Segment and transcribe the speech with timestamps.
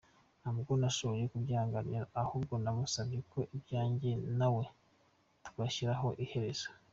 [0.41, 4.63] Ntabwo nashoboye kubyihanganira ahubwo nasamubye ko ibyanjye nawe
[5.47, 6.67] twabishyiraho iherezo.